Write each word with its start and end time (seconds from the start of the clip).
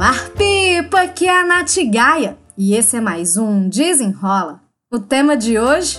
Olá, 0.00 0.14
Pipa! 0.34 1.02
Aqui 1.02 1.26
é 1.26 1.40
a 1.42 1.44
Nath 1.44 1.76
Gaia 1.92 2.38
e 2.56 2.74
esse 2.74 2.96
é 2.96 3.02
mais 3.02 3.36
um 3.36 3.68
Desenrola. 3.68 4.58
O 4.90 4.98
tema 4.98 5.36
de 5.36 5.58
hoje: 5.58 5.98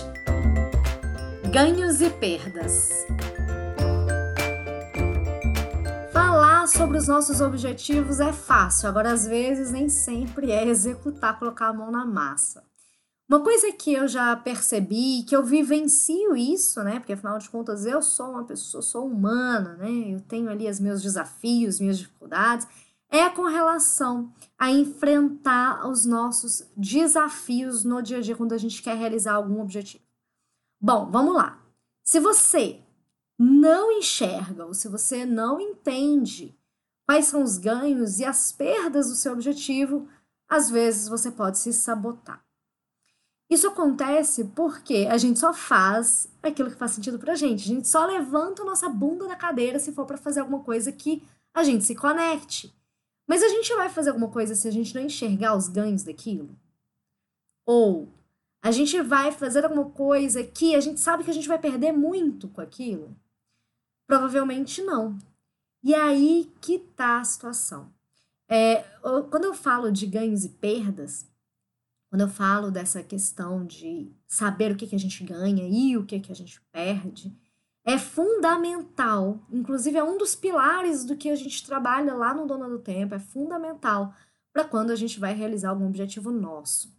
ganhos 1.52 2.00
e 2.00 2.10
perdas. 2.10 2.90
Falar 6.12 6.66
sobre 6.66 6.98
os 6.98 7.06
nossos 7.06 7.40
objetivos 7.40 8.18
é 8.18 8.32
fácil, 8.32 8.88
agora 8.88 9.12
às 9.12 9.24
vezes 9.24 9.70
nem 9.70 9.88
sempre 9.88 10.50
é 10.50 10.66
executar, 10.66 11.38
colocar 11.38 11.68
a 11.68 11.72
mão 11.72 11.92
na 11.92 12.04
massa. 12.04 12.64
Uma 13.28 13.38
coisa 13.38 13.70
que 13.70 13.92
eu 13.92 14.08
já 14.08 14.34
percebi, 14.34 15.22
que 15.22 15.36
eu 15.36 15.44
vivencio 15.44 16.34
isso, 16.34 16.82
né? 16.82 16.98
Porque 16.98 17.12
afinal 17.12 17.38
de 17.38 17.48
contas 17.48 17.86
eu 17.86 18.02
sou 18.02 18.30
uma 18.30 18.42
pessoa, 18.42 18.82
sou 18.82 19.06
humana, 19.06 19.76
né? 19.76 20.12
Eu 20.12 20.20
tenho 20.22 20.50
ali 20.50 20.68
os 20.68 20.80
meus 20.80 21.00
desafios, 21.00 21.78
minhas 21.78 21.98
dificuldades, 21.98 22.66
é 23.12 23.28
com 23.28 23.42
relação 23.42 24.32
a 24.58 24.70
enfrentar 24.70 25.86
os 25.86 26.06
nossos 26.06 26.66
desafios 26.74 27.84
no 27.84 28.00
dia 28.00 28.18
a 28.18 28.20
dia 28.22 28.34
quando 28.34 28.54
a 28.54 28.58
gente 28.58 28.82
quer 28.82 28.96
realizar 28.96 29.34
algum 29.34 29.60
objetivo. 29.60 30.02
Bom, 30.80 31.10
vamos 31.10 31.34
lá. 31.34 31.62
Se 32.02 32.18
você 32.18 32.80
não 33.38 33.92
enxerga 33.92 34.64
ou 34.64 34.72
se 34.72 34.88
você 34.88 35.26
não 35.26 35.60
entende 35.60 36.58
quais 37.06 37.26
são 37.26 37.42
os 37.42 37.58
ganhos 37.58 38.18
e 38.18 38.24
as 38.24 38.50
perdas 38.50 39.08
do 39.08 39.14
seu 39.14 39.34
objetivo, 39.34 40.08
às 40.48 40.70
vezes 40.70 41.06
você 41.06 41.30
pode 41.30 41.58
se 41.58 41.70
sabotar. 41.70 42.42
Isso 43.50 43.68
acontece 43.68 44.44
porque 44.56 45.06
a 45.10 45.18
gente 45.18 45.38
só 45.38 45.52
faz 45.52 46.26
aquilo 46.42 46.70
que 46.70 46.76
faz 46.76 46.92
sentido 46.92 47.18
pra 47.18 47.34
gente. 47.34 47.64
A 47.64 47.74
gente 47.74 47.88
só 47.88 48.06
levanta 48.06 48.62
a 48.62 48.64
nossa 48.64 48.88
bunda 48.88 49.28
da 49.28 49.36
cadeira 49.36 49.78
se 49.78 49.92
for 49.92 50.06
para 50.06 50.16
fazer 50.16 50.40
alguma 50.40 50.60
coisa 50.60 50.90
que 50.90 51.22
a 51.52 51.62
gente 51.62 51.84
se 51.84 51.94
conecte. 51.94 52.74
Mas 53.26 53.42
a 53.42 53.48
gente 53.48 53.74
vai 53.74 53.88
fazer 53.88 54.10
alguma 54.10 54.28
coisa 54.28 54.54
se 54.54 54.66
a 54.66 54.70
gente 54.70 54.94
não 54.94 55.02
enxergar 55.02 55.56
os 55.56 55.68
ganhos 55.68 56.02
daquilo? 56.02 56.56
Ou 57.64 58.08
a 58.62 58.70
gente 58.70 59.00
vai 59.02 59.32
fazer 59.32 59.64
alguma 59.64 59.90
coisa 59.90 60.44
que 60.44 60.74
a 60.74 60.80
gente 60.80 61.00
sabe 61.00 61.24
que 61.24 61.30
a 61.30 61.34
gente 61.34 61.48
vai 61.48 61.58
perder 61.58 61.92
muito 61.92 62.48
com 62.48 62.60
aquilo? 62.60 63.16
Provavelmente 64.06 64.82
não. 64.82 65.18
E 65.82 65.94
aí 65.94 66.52
que 66.60 66.78
tá 66.78 67.20
a 67.20 67.24
situação. 67.24 67.92
É, 68.48 68.82
quando 69.30 69.44
eu 69.44 69.54
falo 69.54 69.90
de 69.90 70.06
ganhos 70.06 70.44
e 70.44 70.48
perdas, 70.48 71.26
quando 72.10 72.20
eu 72.20 72.28
falo 72.28 72.70
dessa 72.70 73.02
questão 73.02 73.64
de 73.64 74.12
saber 74.26 74.70
o 74.70 74.76
que, 74.76 74.86
que 74.86 74.94
a 74.94 74.98
gente 74.98 75.24
ganha 75.24 75.66
e 75.66 75.96
o 75.96 76.04
que, 76.04 76.20
que 76.20 76.30
a 76.30 76.34
gente 76.34 76.60
perde, 76.70 77.34
é 77.84 77.98
fundamental, 77.98 79.40
inclusive 79.50 79.98
é 79.98 80.04
um 80.04 80.16
dos 80.16 80.34
pilares 80.34 81.04
do 81.04 81.16
que 81.16 81.28
a 81.28 81.34
gente 81.34 81.66
trabalha 81.66 82.14
lá 82.14 82.32
no 82.32 82.46
Dona 82.46 82.68
do 82.68 82.78
Tempo, 82.78 83.14
é 83.14 83.18
fundamental 83.18 84.14
para 84.52 84.64
quando 84.64 84.90
a 84.90 84.96
gente 84.96 85.18
vai 85.18 85.34
realizar 85.34 85.70
algum 85.70 85.86
objetivo 85.86 86.30
nosso. 86.30 86.94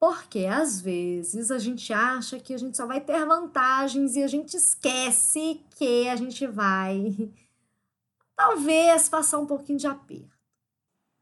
Porque 0.00 0.46
às 0.46 0.80
vezes 0.80 1.50
a 1.50 1.58
gente 1.58 1.92
acha 1.92 2.38
que 2.38 2.54
a 2.54 2.58
gente 2.58 2.76
só 2.76 2.86
vai 2.86 3.00
ter 3.00 3.26
vantagens 3.26 4.14
e 4.14 4.22
a 4.22 4.28
gente 4.28 4.56
esquece 4.56 5.60
que 5.76 6.08
a 6.08 6.16
gente 6.16 6.46
vai 6.46 7.30
talvez 8.36 9.08
passar 9.08 9.38
um 9.38 9.46
pouquinho 9.46 9.78
de 9.78 9.88
aperto. 9.88 10.38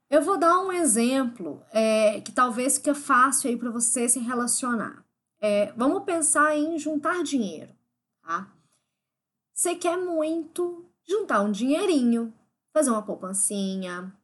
Eu 0.08 0.22
vou 0.22 0.38
dar 0.38 0.60
um 0.60 0.70
exemplo 0.70 1.64
é, 1.72 2.20
que 2.20 2.30
talvez 2.30 2.76
fique 2.76 2.94
fácil 2.94 3.50
aí 3.50 3.56
para 3.56 3.70
você 3.70 4.08
se 4.08 4.20
relacionar. 4.20 5.04
É, 5.40 5.72
vamos 5.72 6.04
pensar 6.04 6.56
em 6.56 6.78
juntar 6.78 7.24
dinheiro, 7.24 7.74
tá? 8.22 8.52
Você 9.56 9.74
quer 9.74 9.96
muito 9.96 10.84
juntar 11.02 11.40
um 11.40 11.50
dinheirinho, 11.50 12.30
fazer 12.74 12.90
uma 12.90 13.00
poupancinha, 13.00 14.14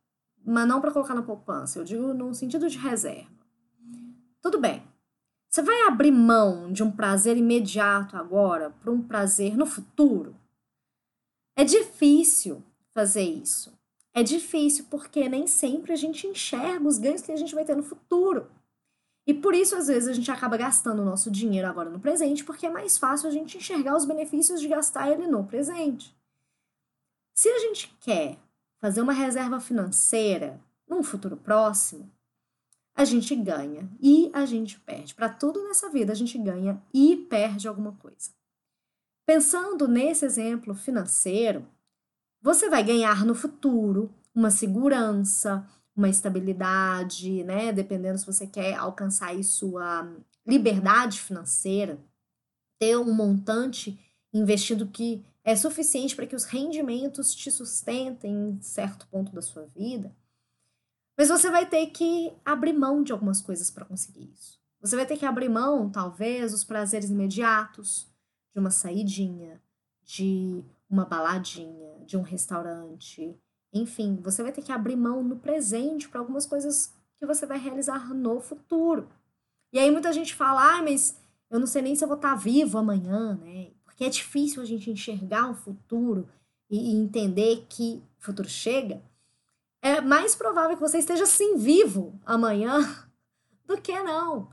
mas 0.45 0.69
não 0.69 0.79
para 0.79 0.91
colocar 0.91 1.15
na 1.15 1.23
poupança, 1.23 1.79
eu 1.79 1.85
digo 1.85 2.13
no 2.13 2.35
sentido 2.35 2.69
de 2.69 2.77
reserva. 2.77 3.33
Tudo 4.43 4.61
bem. 4.61 4.87
Você 5.49 5.63
vai 5.63 5.85
abrir 5.85 6.11
mão 6.11 6.71
de 6.71 6.83
um 6.83 6.91
prazer 6.91 7.39
imediato 7.39 8.15
agora 8.15 8.75
para 8.83 8.93
um 8.93 9.01
prazer 9.01 9.57
no 9.57 9.65
futuro? 9.65 10.37
É 11.57 11.65
difícil 11.65 12.63
fazer 12.93 13.23
isso. 13.23 13.73
É 14.13 14.23
difícil 14.23 14.85
porque 14.91 15.31
nem 15.31 15.47
sempre 15.47 15.95
a 15.95 15.97
gente 15.97 16.27
enxerga 16.27 16.87
os 16.87 16.99
ganhos 16.99 17.23
que 17.23 17.33
a 17.33 17.37
gente 17.37 17.55
vai 17.55 17.65
ter 17.65 17.75
no 17.75 17.83
futuro. 17.83 18.51
E 19.27 19.33
por 19.33 19.55
isso, 19.55 19.77
às 19.77 19.87
vezes, 19.87 20.09
a 20.09 20.13
gente 20.13 20.31
acaba 20.31 20.57
gastando 20.57 21.01
o 21.01 21.05
nosso 21.05 21.31
dinheiro 21.31 21.69
agora 21.69 21.89
no 21.89 22.01
presente, 22.01 22.45
porque 22.45 22.67
é 22.67 22.71
mais 22.71 22.99
fácil 22.99 23.29
a 23.29 23.33
gente 23.33 23.57
enxergar 23.57 23.97
os 23.97 24.05
benefícios 24.05 24.61
de 24.61 24.69
gastar 24.69 25.11
ele 25.11 25.27
no 25.27 25.45
presente. 25.45 26.17
Se 27.35 27.49
a 27.49 27.59
gente 27.61 27.97
quer 28.01 28.39
fazer 28.81 29.01
uma 29.01 29.13
reserva 29.13 29.61
financeira 29.61 30.61
num 30.89 31.03
futuro 31.03 31.37
próximo, 31.37 32.11
a 32.95 33.05
gente 33.05 33.35
ganha 33.35 33.89
e 34.01 34.31
a 34.35 34.45
gente 34.45 34.79
perde. 34.81 35.15
Para 35.15 35.29
tudo 35.29 35.63
nessa 35.65 35.89
vida, 35.89 36.13
a 36.13 36.17
gente 36.17 36.37
ganha 36.37 36.83
e 36.93 37.17
perde 37.17 37.69
alguma 37.69 37.93
coisa. 37.93 38.31
Pensando 39.25 39.87
nesse 39.87 40.25
exemplo 40.25 40.75
financeiro, 40.75 41.67
você 42.41 42.69
vai 42.69 42.83
ganhar 42.83 43.25
no 43.25 43.35
futuro 43.35 44.13
uma 44.35 44.51
segurança, 44.51 45.67
uma 45.95 46.09
estabilidade, 46.09 47.45
né? 47.45 47.73
Dependendo 47.73 48.19
se 48.19 48.27
você 48.27 48.47
quer 48.47 48.75
alcançar 48.75 49.29
aí 49.29 49.45
sua 49.45 50.11
liberdade 50.47 51.21
financeira, 51.21 51.99
ter 52.79 52.97
um 52.97 53.15
montante 53.15 53.99
investido 54.33 54.87
que 54.87 55.25
é 55.45 55.55
suficiente 55.57 56.15
para 56.15 56.27
que 56.27 56.37
os 56.37 56.45
rendimentos 56.45 57.35
te 57.35 57.51
sustentem 57.51 58.33
em 58.33 58.63
certo 58.63 59.07
ponto 59.09 59.33
da 59.33 59.43
sua 59.43 59.67
vida. 59.67 60.15
Mas 61.17 61.29
você 61.29 61.51
vai 61.51 61.69
ter 61.69 61.87
que 61.89 62.33
abrir 62.45 62.73
mão 62.73 63.03
de 63.03 63.13
algumas 63.13 63.41
coisas 63.41 63.71
para 63.71 63.85
conseguir 63.85 64.31
isso. 64.33 64.61
Você 64.81 64.97
vai 64.97 65.07
ter 65.07 65.17
que 65.17 65.27
abrir 65.27 65.49
mão, 65.49 65.91
talvez, 65.91 66.53
dos 66.53 66.65
prazeres 66.65 67.11
imediatos, 67.11 68.09
de 68.53 68.61
uma 68.61 68.71
saidinha, 68.71 69.63
de 70.05 70.65
uma 70.91 71.05
baladinha, 71.05 72.05
de 72.05 72.17
um 72.17 72.23
restaurante. 72.23 73.37
Enfim, 73.73 74.19
você 74.23 74.43
vai 74.43 74.53
ter 74.53 74.63
que 74.63 74.73
abrir 74.73 74.97
mão 74.97 75.23
no 75.23 75.37
presente 75.37 76.09
para 76.09 76.21
algumas 76.21 76.45
coisas 76.45 76.93
que 77.17 77.27
você 77.27 77.47
vai 77.47 77.59
realizar 77.59 78.13
no 78.13 78.41
futuro. 78.41 79.09
E 79.73 79.79
aí 79.79 79.91
muita 79.91 80.13
gente 80.13 80.35
fala, 80.35 80.77
ah, 80.77 80.83
mas 80.83 81.17
eu 81.51 81.59
não 81.59 81.67
sei 81.67 81.83
nem 81.83 81.95
se 81.95 82.05
eu 82.05 82.09
vou 82.09 82.17
estar 82.17 82.35
vivo 82.35 82.79
amanhã, 82.79 83.35
né? 83.37 83.71
Porque 83.85 84.05
é 84.05 84.09
difícil 84.09 84.61
a 84.61 84.65
gente 84.65 84.91
enxergar 84.91 85.51
o 85.51 85.55
futuro 85.55 86.29
e, 86.69 86.95
entender 86.95 87.67
que 87.69 88.03
o 88.19 88.25
futuro 88.25 88.49
chega. 88.49 89.03
É 89.81 90.01
mais 90.01 90.35
provável 90.35 90.77
que 90.77 90.83
você 90.83 90.99
esteja 90.99 91.27
sim 91.27 91.57
vivo 91.57 92.19
amanhã 92.25 92.79
do 93.67 93.81
que 93.81 93.99
não. 94.03 94.49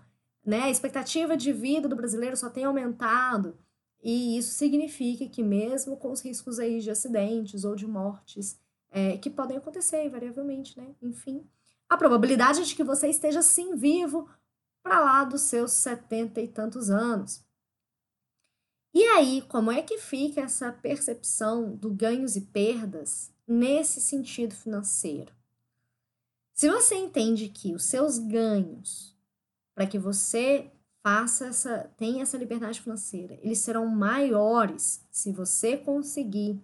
Né? 0.46 0.63
A 0.63 0.69
expectativa 0.69 1.38
de 1.38 1.53
vida 1.53 1.88
do 1.88 1.96
brasileiro 1.96 2.35
só 2.35 2.50
tem 2.50 2.66
aumentado. 2.66 3.58
E 4.02 4.38
isso 4.38 4.52
significa 4.53 5.28
que, 5.28 5.44
mesmo 5.44 5.97
com 5.97 6.12
os 6.12 6.22
riscos 6.22 6.59
aí 6.59 6.79
de 6.79 6.91
acidentes 6.91 7.63
ou 7.63 7.75
de 7.75 7.88
mortes, 7.88 8.59
é, 8.91 9.17
que 9.17 9.29
podem 9.29 9.57
acontecer 9.57 10.03
invariavelmente, 10.03 10.77
né? 10.77 10.95
Enfim, 11.01 11.47
a 11.88 11.97
probabilidade 11.97 12.66
de 12.66 12.75
que 12.75 12.83
você 12.83 13.07
esteja 13.07 13.41
sim 13.41 13.75
vivo 13.75 14.29
para 14.81 15.00
lá 15.00 15.23
dos 15.23 15.41
seus 15.41 15.72
setenta 15.72 16.41
e 16.41 16.47
tantos 16.47 16.89
anos. 16.89 17.44
E 18.94 19.03
aí, 19.03 19.41
como 19.44 19.72
é 19.72 19.81
que 19.81 19.97
fica 19.99 20.41
essa 20.41 20.72
percepção 20.72 21.75
do 21.75 21.91
ganhos 21.91 22.35
e 22.35 22.41
perdas 22.41 23.31
nesse 23.47 24.01
sentido 24.01 24.55
financeiro? 24.55 25.33
Se 26.53 26.69
você 26.69 26.95
entende 26.95 27.49
que 27.49 27.73
os 27.73 27.83
seus 27.83 28.17
ganhos, 28.17 29.16
para 29.75 29.85
que 29.88 29.99
você 29.99 30.72
faça 31.01 31.47
essa, 31.47 31.89
tenha 31.97 32.23
essa 32.23 32.38
liberdade 32.38 32.81
financeira. 32.81 33.39
Eles 33.41 33.59
serão 33.59 33.88
maiores 33.88 35.05
se 35.09 35.31
você 35.31 35.78
conseguir 35.78 36.61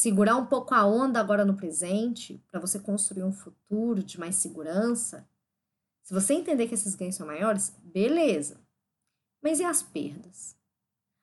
segurar 0.00 0.34
um 0.36 0.46
pouco 0.46 0.74
a 0.74 0.86
onda 0.86 1.20
agora 1.20 1.44
no 1.44 1.54
presente, 1.54 2.42
para 2.50 2.58
você 2.58 2.78
construir 2.78 3.22
um 3.22 3.34
futuro 3.34 4.02
de 4.02 4.18
mais 4.18 4.36
segurança. 4.36 5.28
Se 6.02 6.14
você 6.14 6.32
entender 6.32 6.68
que 6.68 6.72
esses 6.72 6.94
ganhos 6.94 7.16
são 7.16 7.26
maiores, 7.26 7.76
beleza. 7.84 8.58
Mas 9.42 9.60
e 9.60 9.64
as 9.64 9.82
perdas? 9.82 10.56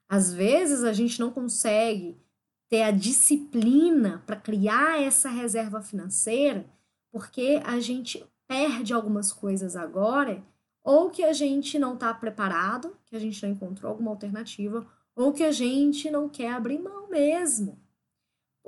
Às 0.07 0.31
vezes 0.31 0.83
a 0.83 0.93
gente 0.93 1.19
não 1.19 1.31
consegue 1.31 2.21
ter 2.69 2.83
a 2.83 2.91
disciplina 2.91 4.21
para 4.27 4.35
criar 4.35 5.01
essa 5.01 5.27
reserva 5.27 5.81
financeira 5.81 6.63
porque 7.11 7.59
a 7.65 7.79
gente 7.79 8.23
perde 8.47 8.93
algumas 8.93 9.33
coisas 9.33 9.75
agora 9.75 10.45
ou 10.83 11.09
que 11.09 11.23
a 11.23 11.33
gente 11.33 11.79
não 11.79 11.95
está 11.95 12.13
preparado, 12.13 12.95
que 13.07 13.15
a 13.15 13.19
gente 13.19 13.41
não 13.41 13.53
encontrou 13.53 13.89
alguma 13.89 14.11
alternativa, 14.11 14.85
ou 15.15 15.33
que 15.33 15.43
a 15.43 15.51
gente 15.51 16.11
não 16.11 16.29
quer 16.29 16.53
abrir 16.53 16.77
mão 16.77 17.09
mesmo. 17.09 17.86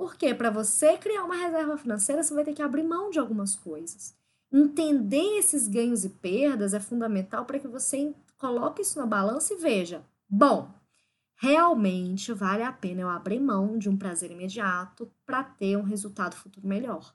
Porque 0.00 0.34
para 0.34 0.48
você 0.48 0.96
criar 0.96 1.24
uma 1.24 1.36
reserva 1.36 1.76
financeira, 1.76 2.22
você 2.22 2.32
vai 2.32 2.42
ter 2.42 2.54
que 2.54 2.62
abrir 2.62 2.82
mão 2.82 3.10
de 3.10 3.18
algumas 3.18 3.54
coisas. 3.54 4.16
Entender 4.50 5.36
esses 5.36 5.68
ganhos 5.68 6.06
e 6.06 6.08
perdas 6.08 6.72
é 6.72 6.80
fundamental 6.80 7.44
para 7.44 7.58
que 7.58 7.68
você 7.68 8.14
coloque 8.38 8.80
isso 8.80 8.98
na 8.98 9.04
balança 9.04 9.52
e 9.52 9.58
veja: 9.58 10.02
bom, 10.26 10.72
realmente 11.34 12.32
vale 12.32 12.62
a 12.62 12.72
pena 12.72 13.02
eu 13.02 13.10
abrir 13.10 13.40
mão 13.40 13.76
de 13.76 13.90
um 13.90 13.96
prazer 13.98 14.30
imediato 14.30 15.12
para 15.26 15.44
ter 15.44 15.76
um 15.76 15.82
resultado 15.82 16.34
futuro 16.34 16.66
melhor. 16.66 17.14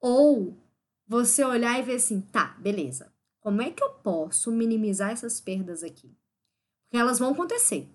Ou 0.00 0.58
você 1.06 1.44
olhar 1.44 1.78
e 1.78 1.82
ver 1.82 1.94
assim, 1.94 2.20
tá, 2.20 2.56
beleza. 2.58 3.12
Como 3.38 3.62
é 3.62 3.70
que 3.70 3.84
eu 3.84 3.90
posso 3.90 4.50
minimizar 4.50 5.12
essas 5.12 5.40
perdas 5.40 5.84
aqui? 5.84 6.12
Porque 6.82 6.96
elas 6.96 7.20
vão 7.20 7.30
acontecer. 7.30 7.88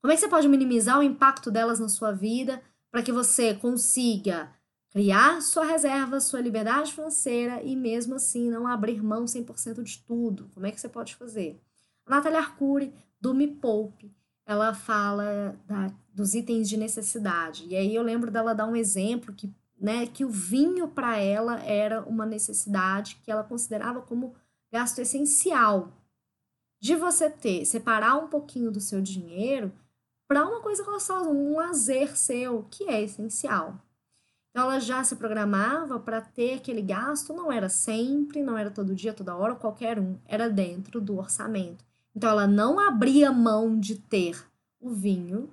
Como 0.00 0.12
é 0.12 0.14
que 0.14 0.20
você 0.20 0.28
pode 0.28 0.48
minimizar 0.48 0.98
o 0.98 1.02
impacto 1.02 1.50
delas 1.50 1.80
na 1.80 1.88
sua 1.88 2.12
vida 2.12 2.62
para 2.90 3.02
que 3.02 3.12
você 3.12 3.54
consiga 3.54 4.52
criar 4.90 5.42
sua 5.42 5.64
reserva, 5.64 6.20
sua 6.20 6.40
liberdade 6.40 6.92
financeira 6.92 7.62
e 7.62 7.76
mesmo 7.76 8.14
assim 8.14 8.50
não 8.50 8.66
abrir 8.66 9.02
mão 9.02 9.24
100% 9.24 9.82
de 9.82 9.98
tudo? 9.98 10.50
Como 10.54 10.66
é 10.66 10.70
que 10.70 10.80
você 10.80 10.88
pode 10.88 11.14
fazer? 11.16 11.60
A 12.06 12.10
Natália 12.10 12.38
Arcuri, 12.38 12.94
do 13.20 13.34
Me 13.34 13.48
Poupe, 13.48 14.14
ela 14.46 14.72
fala 14.72 15.58
da, 15.66 15.92
dos 16.14 16.34
itens 16.34 16.68
de 16.68 16.76
necessidade. 16.76 17.66
E 17.66 17.76
aí 17.76 17.94
eu 17.94 18.02
lembro 18.02 18.30
dela 18.30 18.54
dar 18.54 18.66
um 18.66 18.76
exemplo 18.76 19.34
que 19.34 19.52
né, 19.78 20.06
que 20.06 20.24
o 20.24 20.30
vinho 20.30 20.88
para 20.88 21.18
ela 21.18 21.62
era 21.62 22.02
uma 22.02 22.24
necessidade 22.24 23.20
que 23.22 23.30
ela 23.30 23.44
considerava 23.44 24.00
como 24.00 24.34
gasto 24.72 25.00
essencial. 25.00 25.92
De 26.80 26.94
você 26.94 27.28
ter, 27.28 27.64
separar 27.64 28.16
um 28.16 28.28
pouquinho 28.28 28.70
do 28.70 28.80
seu 28.80 29.00
dinheiro 29.00 29.72
para 30.28 30.44
uma 30.44 30.60
coisa 30.60 30.84
gostosa, 30.84 31.28
um 31.28 31.56
lazer 31.56 32.16
seu, 32.16 32.64
que 32.70 32.84
é 32.84 33.02
essencial. 33.02 33.76
Então 34.50 34.64
ela 34.64 34.80
já 34.80 35.04
se 35.04 35.16
programava 35.16 36.00
para 36.00 36.20
ter 36.20 36.54
aquele 36.54 36.80
gasto, 36.80 37.32
não 37.32 37.52
era 37.52 37.68
sempre, 37.68 38.42
não 38.42 38.56
era 38.56 38.70
todo 38.70 38.94
dia, 38.94 39.12
toda 39.12 39.36
hora, 39.36 39.54
qualquer 39.54 39.98
um, 39.98 40.18
era 40.24 40.48
dentro 40.48 41.00
do 41.00 41.18
orçamento. 41.18 41.84
Então 42.14 42.30
ela 42.30 42.46
não 42.46 42.80
abria 42.80 43.30
mão 43.30 43.78
de 43.78 43.96
ter 43.96 44.42
o 44.80 44.90
vinho, 44.90 45.50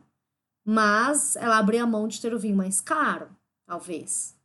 mas 0.66 1.36
ela 1.36 1.58
abria 1.58 1.86
mão 1.86 2.08
de 2.08 2.22
ter 2.22 2.34
o 2.34 2.40
vinho 2.40 2.56
mais 2.56 2.80
caro 2.80 3.30
talvez. 3.66 4.38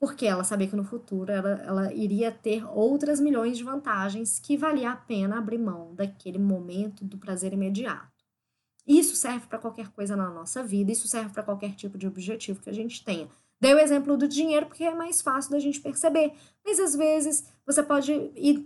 Porque 0.00 0.26
ela 0.26 0.44
sabia 0.44 0.68
que 0.68 0.76
no 0.76 0.84
futuro 0.84 1.32
ela, 1.32 1.50
ela 1.50 1.92
iria 1.92 2.30
ter 2.30 2.64
outras 2.64 3.18
milhões 3.18 3.58
de 3.58 3.64
vantagens 3.64 4.38
que 4.38 4.56
valia 4.56 4.92
a 4.92 4.96
pena 4.96 5.38
abrir 5.38 5.58
mão 5.58 5.94
daquele 5.94 6.38
momento 6.38 7.04
do 7.04 7.18
prazer 7.18 7.52
imediato. 7.52 8.17
Isso 8.88 9.14
serve 9.14 9.46
para 9.46 9.58
qualquer 9.58 9.88
coisa 9.88 10.16
na 10.16 10.30
nossa 10.30 10.64
vida, 10.64 10.90
isso 10.90 11.06
serve 11.06 11.28
para 11.28 11.42
qualquer 11.42 11.74
tipo 11.74 11.98
de 11.98 12.06
objetivo 12.06 12.62
que 12.62 12.70
a 12.70 12.72
gente 12.72 13.04
tenha. 13.04 13.28
Dei 13.60 13.74
o 13.74 13.78
exemplo 13.78 14.16
do 14.16 14.26
dinheiro 14.26 14.64
porque 14.64 14.84
é 14.84 14.94
mais 14.94 15.20
fácil 15.20 15.50
da 15.50 15.58
gente 15.58 15.78
perceber, 15.78 16.32
mas 16.64 16.80
às 16.80 16.96
vezes 16.96 17.52
você 17.66 17.82
pode 17.82 18.12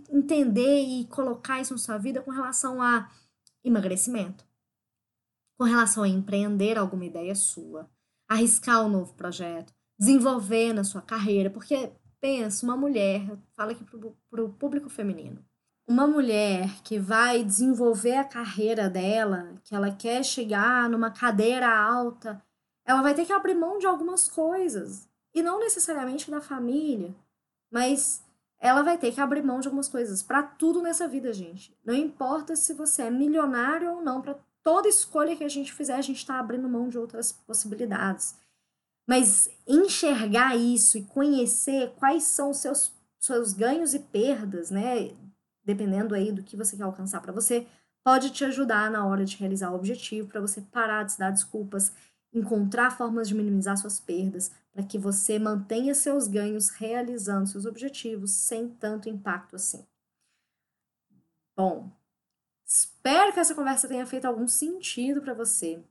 entender 0.09 0.81
e 0.81 1.05
colocar 1.07 1.59
isso 1.59 1.73
na 1.73 1.79
sua 1.79 1.97
vida 1.97 2.21
com 2.21 2.31
relação 2.31 2.81
a 2.81 3.11
emagrecimento, 3.65 4.45
com 5.57 5.65
relação 5.65 6.03
a 6.03 6.07
empreender 6.07 6.77
alguma 6.77 7.03
ideia 7.03 7.35
sua, 7.35 7.89
arriscar 8.29 8.85
um 8.85 8.89
novo 8.89 9.13
projeto, 9.15 9.73
desenvolver 9.99 10.71
na 10.71 10.85
sua 10.85 11.01
carreira, 11.01 11.49
porque 11.49 11.91
pensa, 12.21 12.65
uma 12.65 12.77
mulher, 12.77 13.27
fala 13.57 13.73
aqui 13.73 13.83
para 13.83 14.43
o 14.43 14.53
público 14.53 14.89
feminino, 14.89 15.43
uma 15.87 16.07
mulher 16.07 16.81
que 16.83 16.97
vai 16.97 17.43
desenvolver 17.43 18.15
a 18.15 18.23
carreira 18.23 18.89
dela, 18.89 19.55
que 19.63 19.75
ela 19.75 19.91
quer 19.91 20.23
chegar 20.23 20.89
numa 20.89 21.11
cadeira 21.11 21.67
alta, 21.69 22.41
ela 22.85 23.01
vai 23.01 23.13
ter 23.13 23.25
que 23.25 23.33
abrir 23.33 23.53
mão 23.53 23.77
de 23.77 23.85
algumas 23.85 24.27
coisas. 24.27 25.07
E 25.33 25.41
não 25.41 25.59
necessariamente 25.59 26.29
da 26.29 26.39
família, 26.39 27.13
mas 27.71 28.23
ela 28.59 28.81
vai 28.81 28.97
ter 28.97 29.11
que 29.11 29.19
abrir 29.19 29.43
mão 29.43 29.59
de 29.59 29.67
algumas 29.67 29.89
coisas 29.89 30.23
para 30.23 30.43
tudo 30.43 30.81
nessa 30.81 31.07
vida, 31.07 31.33
gente. 31.33 31.77
Não 31.83 31.93
importa 31.93 32.55
se 32.55 32.73
você 32.73 33.03
é 33.03 33.11
milionário 33.11 33.91
ou 33.91 34.01
não, 34.01 34.21
para 34.21 34.39
toda 34.63 34.87
escolha 34.87 35.35
que 35.35 35.43
a 35.43 35.49
gente 35.49 35.73
fizer, 35.73 35.95
a 35.95 36.01
gente 36.01 36.17
está 36.17 36.39
abrindo 36.39 36.69
mão 36.69 36.87
de 36.87 36.97
outras 36.97 37.31
possibilidades. 37.31 38.35
Mas 39.05 39.49
enxergar 39.67 40.55
isso 40.55 40.97
e 40.97 41.03
conhecer 41.03 41.93
quais 41.97 42.23
são 42.23 42.51
os 42.51 42.57
seus, 42.57 42.93
seus 43.19 43.51
ganhos 43.51 43.93
e 43.93 43.99
perdas, 43.99 44.71
né? 44.71 45.11
Dependendo 45.63 46.13
aí 46.13 46.31
do 46.31 46.43
que 46.43 46.57
você 46.57 46.75
quer 46.75 46.83
alcançar 46.83 47.21
para 47.21 47.31
você, 47.31 47.67
pode 48.03 48.31
te 48.31 48.43
ajudar 48.43 48.91
na 48.91 49.05
hora 49.05 49.23
de 49.23 49.37
realizar 49.37 49.71
o 49.71 49.75
objetivo, 49.75 50.27
para 50.27 50.41
você 50.41 50.61
parar 50.61 51.03
de 51.03 51.13
se 51.13 51.19
dar 51.19 51.31
desculpas, 51.31 51.93
encontrar 52.33 52.97
formas 52.97 53.27
de 53.27 53.35
minimizar 53.35 53.77
suas 53.77 53.99
perdas, 53.99 54.51
para 54.71 54.83
que 54.83 54.97
você 54.97 55.39
mantenha 55.39 55.93
seus 55.93 56.27
ganhos 56.27 56.69
realizando 56.69 57.47
seus 57.47 57.65
objetivos 57.65 58.31
sem 58.31 58.67
tanto 58.67 59.07
impacto 59.07 59.55
assim. 59.55 59.85
Bom, 61.55 61.91
espero 62.65 63.31
que 63.31 63.39
essa 63.39 63.53
conversa 63.53 63.87
tenha 63.87 64.05
feito 64.05 64.25
algum 64.25 64.47
sentido 64.47 65.21
para 65.21 65.33
você. 65.33 65.83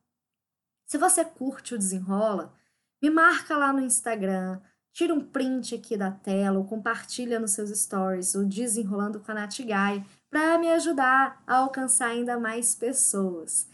Se 0.85 0.99
você 0.99 1.25
curte 1.25 1.75
o 1.75 1.79
Desenrola, 1.79 2.53
me 3.01 3.09
marca 3.09 3.57
lá 3.57 3.73
no 3.73 3.81
Instagram, 3.81 4.61
tira 4.93 5.15
um 5.15 5.21
print 5.21 5.75
aqui 5.75 5.97
da 5.97 6.11
tela 6.11 6.59
ou 6.59 6.65
compartilha 6.65 7.41
nos 7.41 7.53
seus 7.53 7.71
stories 7.71 8.35
o 8.35 8.45
Desenrolando 8.45 9.21
com 9.21 9.33
a 9.33 9.35
Nath 9.35 9.61
Gaia 9.61 10.05
para 10.31 10.59
me 10.59 10.71
ajudar 10.71 11.43
a 11.47 11.57
alcançar 11.57 12.09
ainda 12.09 12.39
mais 12.39 12.75
pessoas. 12.75 13.67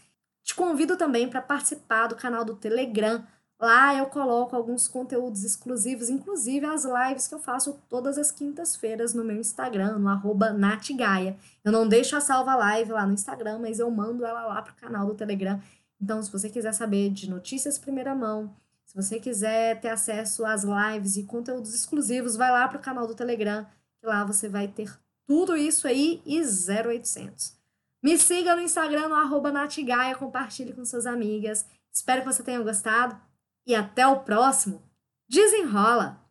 Te 0.43 0.55
convido 0.55 0.97
também 0.97 1.29
para 1.29 1.41
participar 1.41 2.07
do 2.07 2.15
canal 2.15 2.43
do 2.43 2.55
Telegram. 2.55 3.23
Lá 3.61 3.93
eu 3.93 4.05
coloco 4.05 4.55
alguns 4.55 4.87
conteúdos 4.87 5.43
exclusivos, 5.43 6.09
inclusive 6.09 6.65
as 6.65 6.85
lives 6.85 7.27
que 7.27 7.35
eu 7.35 7.39
faço 7.39 7.77
todas 7.89 8.17
as 8.17 8.31
quintas-feiras 8.31 9.13
no 9.13 9.23
meu 9.23 9.37
Instagram, 9.37 9.99
no 9.99 10.07
arroba 10.07 10.51
natgaia. 10.51 11.37
Eu 11.63 11.71
não 11.71 11.87
deixo 11.87 12.15
a 12.15 12.21
salva 12.21 12.55
live 12.55 12.93
lá 12.93 13.05
no 13.05 13.13
Instagram, 13.13 13.59
mas 13.59 13.79
eu 13.79 13.91
mando 13.91 14.25
ela 14.25 14.45
lá 14.47 14.61
para 14.61 14.71
o 14.71 14.75
canal 14.75 15.05
do 15.05 15.13
Telegram. 15.13 15.61
Então, 16.01 16.23
se 16.23 16.31
você 16.31 16.49
quiser 16.49 16.73
saber 16.73 17.09
de 17.09 17.29
notícias 17.29 17.77
primeira 17.77 18.15
mão, 18.15 18.49
se 18.89 18.95
você 18.95 19.19
quiser 19.19 19.79
ter 19.79 19.89
acesso 19.89 20.43
às 20.43 20.63
lives 20.63 21.15
e 21.15 21.23
conteúdos 21.23 21.75
exclusivos, 21.75 22.35
vai 22.35 22.49
lá 22.49 22.67
para 22.67 22.79
o 22.79 22.81
canal 22.81 23.05
do 23.05 23.13
Telegram, 23.13 23.63
que 24.01 24.07
lá 24.07 24.23
você 24.23 24.49
vai 24.49 24.67
ter 24.67 24.91
tudo 25.27 25.55
isso 25.55 25.87
aí 25.87 26.23
e 26.25 26.41
0800. 26.41 27.55
Me 28.01 28.17
siga 28.17 28.55
no 28.55 28.63
Instagram, 28.63 29.09
no 29.09 29.13
arroba 29.13 29.51
Natigaia, 29.51 30.15
compartilhe 30.15 30.73
com 30.73 30.83
suas 30.83 31.05
amigas. 31.05 31.67
Espero 31.93 32.23
que 32.23 32.33
você 32.33 32.41
tenha 32.41 32.63
gostado 32.63 33.15
e 33.63 33.75
até 33.75 34.07
o 34.07 34.21
próximo. 34.21 34.81
Desenrola! 35.29 36.27